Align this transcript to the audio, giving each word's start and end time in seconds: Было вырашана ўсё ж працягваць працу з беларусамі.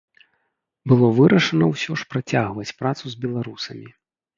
Было 0.93 1.11
вырашана 1.21 1.69
ўсё 1.75 1.91
ж 2.03 2.11
працягваць 2.17 2.69
працу 2.85 3.03
з 3.17 3.25
беларусамі. 3.25 3.87